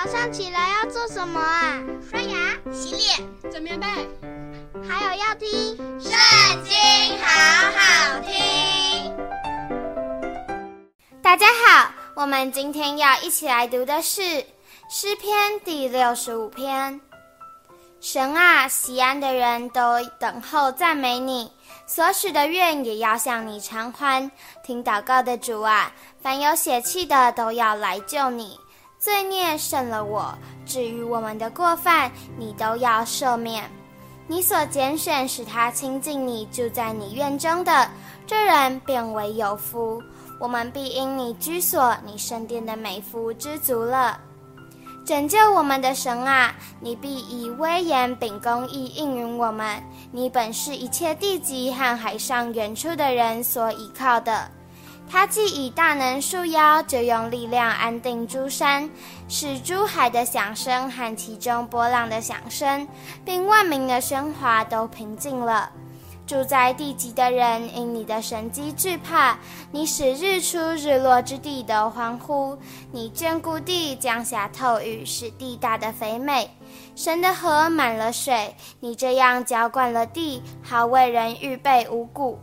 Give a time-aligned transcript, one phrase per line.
[0.00, 1.82] 早上起来要做什么啊？
[2.08, 3.18] 刷牙、洗脸、
[3.50, 3.86] 整棉被，
[4.88, 5.48] 还有要听
[6.00, 6.12] 《圣
[6.62, 6.72] 经》，
[7.20, 9.12] 好好听。
[11.20, 14.22] 大家好，我们今天要一起来读的是
[14.88, 17.00] 诗篇第六十五篇。
[18.00, 21.50] 神啊，喜安的人都等候赞美你，
[21.88, 24.30] 所许的愿也要向你偿还。
[24.62, 25.92] 听祷告的主啊，
[26.22, 28.56] 凡有血气的都要来救你。
[28.98, 33.70] 罪孽胜了我，至于我们的过犯，你都要赦免。
[34.26, 37.88] 你所拣选使他亲近你，住在你院中的，
[38.26, 40.02] 这人便为有福。
[40.40, 44.18] 我们必因你居所、你圣殿的美福知足了。
[45.06, 49.82] 拯救我们的神啊，你必以威严秉公义应允我们。
[50.10, 54.50] 你本是一切地极和海上远处的人所倚靠的。
[55.10, 58.88] 他既以大能束腰，就用力量安定诸山，
[59.28, 62.86] 使诸海的响声和其中波浪的响声，
[63.24, 65.70] 并万民的喧哗都平静了。
[66.26, 69.38] 住在地极的人因你的神迹惧怕，
[69.72, 72.58] 你使日出日落之地都欢呼。
[72.92, 76.50] 你眷顾地，降下透雨，使地大的肥美。
[76.94, 82.38] 神的河满了水，你这样浇灌了地，好为人预备五谷。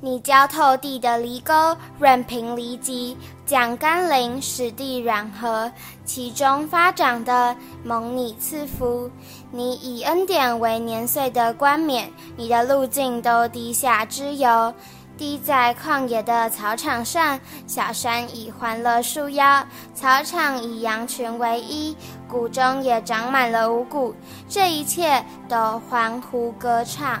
[0.00, 5.70] 你浇透地的犁沟，润平犁脊，降甘霖，使地软和，
[6.04, 9.10] 其中发长的，蒙你赐福。
[9.50, 14.72] 你以恩典为年岁的冠冕，你的路径都滴下脂油。
[15.16, 21.96] 滴在旷野的草场上，小山以欢乐束腰，草场以羊群为衣，
[22.28, 24.14] 谷中也长满了五谷，
[24.48, 27.20] 这一切都欢呼歌唱。